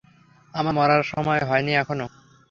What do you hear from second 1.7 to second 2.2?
এখনও।